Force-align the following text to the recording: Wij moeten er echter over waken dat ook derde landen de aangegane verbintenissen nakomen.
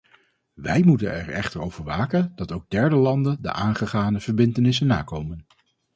Wij 0.53 0.83
moeten 0.83 1.11
er 1.11 1.29
echter 1.29 1.61
over 1.61 1.83
waken 1.83 2.31
dat 2.35 2.51
ook 2.51 2.69
derde 2.69 2.95
landen 2.95 3.41
de 3.41 3.51
aangegane 3.51 4.19
verbintenissen 4.19 4.87
nakomen. 4.87 5.45